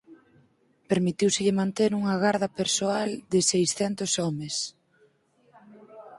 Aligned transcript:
Permitíuselle 0.89 1.53
manter 1.61 1.89
unha 1.99 2.15
garda 2.23 2.49
persoal 2.59 3.09
de 3.31 3.39
seiscentos 3.51 4.11
homes. 4.21 4.55